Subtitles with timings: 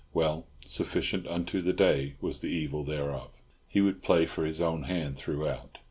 [0.15, 3.29] Well, sufficient unto the day was the evil thereof.
[3.67, 5.77] He would play for his own hand throughout.